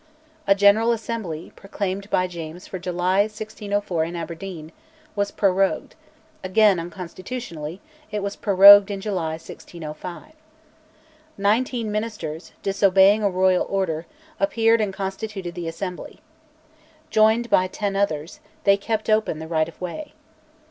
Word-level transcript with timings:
A 0.47 0.55
General 0.55 0.91
Assembly, 0.93 1.53
proclaimed 1.55 2.09
by 2.09 2.25
James 2.25 2.65
for 2.65 2.79
July 2.79 3.19
1604 3.19 4.05
in 4.05 4.15
Aberdeen, 4.15 4.71
was 5.15 5.29
prorogued; 5.29 5.93
again, 6.43 6.79
unconstitutionally, 6.79 7.81
it 8.09 8.23
was 8.23 8.35
prorogued 8.35 8.89
in 8.89 8.99
July 8.99 9.33
1605. 9.33 10.33
Nineteen 11.37 11.91
ministers, 11.91 12.51
disobeying 12.63 13.21
a 13.21 13.29
royal 13.29 13.67
order, 13.69 14.07
appeared 14.39 14.81
and 14.81 14.91
constituted 14.91 15.53
the 15.53 15.67
Assembly. 15.67 16.19
Joined 17.11 17.51
by 17.51 17.67
ten 17.67 17.95
others, 17.95 18.39
they 18.63 18.77
kept 18.77 19.07
open 19.07 19.37
the 19.37 19.47
right 19.47 19.69
of 19.69 19.79
way. 19.79 20.13